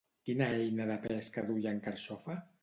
Quina 0.27 0.45
eina 0.61 0.87
de 0.91 0.95
pesca 1.03 1.45
duia 1.51 1.75
en 1.75 1.83
Carxofa? 1.89 2.41